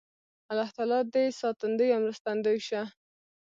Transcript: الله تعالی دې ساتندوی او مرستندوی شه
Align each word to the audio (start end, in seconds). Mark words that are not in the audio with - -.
الله 0.49 0.69
تعالی 0.77 0.99
دې 1.13 1.25
ساتندوی 1.41 1.89
او 1.93 2.01
مرستندوی 2.05 2.59
شه 2.67 2.81